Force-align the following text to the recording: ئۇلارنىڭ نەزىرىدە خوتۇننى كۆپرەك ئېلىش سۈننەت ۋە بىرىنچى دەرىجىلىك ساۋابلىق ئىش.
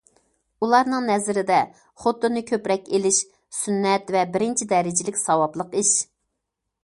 ئۇلارنىڭ 0.65 1.03
نەزىرىدە 1.09 1.57
خوتۇننى 2.05 2.43
كۆپرەك 2.51 2.89
ئېلىش 2.99 3.19
سۈننەت 3.57 4.11
ۋە 4.15 4.25
بىرىنچى 4.37 4.69
دەرىجىلىك 4.71 5.23
ساۋابلىق 5.27 5.77
ئىش. 5.83 5.93